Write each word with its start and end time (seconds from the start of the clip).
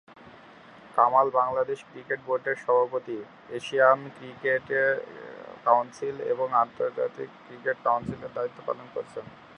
Kamal 0.95 1.27
Bangladesh 1.39 1.79
cricket 1.89 2.19
বোর্ডের 2.27 2.57
সভাপতি, 2.65 3.17
Asian 3.57 3.99
cricket 4.17 4.65
council 5.65 6.15
এবং 6.33 6.47
আন্তর্জাতিক 6.63 7.29
ক্রিকেট 7.45 7.77
কাউন্সিলের 7.85 8.31
দায়িত্ব 8.35 8.59
পালন 8.67 8.87
করেছেন। 8.95 9.25